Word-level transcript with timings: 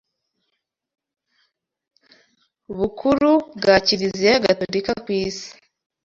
bukuru 2.77 3.31
bwa 3.59 3.75
Kiliziya 3.85 4.43
Gatolika 4.45 4.91
ku 5.03 5.09
isi 5.23 5.49